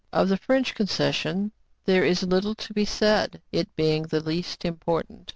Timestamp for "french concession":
0.37-1.51